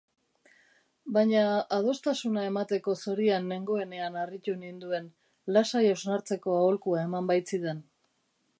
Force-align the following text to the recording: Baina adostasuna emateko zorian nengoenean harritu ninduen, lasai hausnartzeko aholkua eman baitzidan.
Baina 1.17 1.41
adostasuna 1.75 2.45
emateko 2.51 2.95
zorian 3.03 3.45
nengoenean 3.51 4.17
harritu 4.23 4.55
ninduen, 4.63 5.07
lasai 5.59 5.83
hausnartzeko 5.91 6.57
aholkua 6.63 7.05
eman 7.07 7.29
baitzidan. 7.33 7.85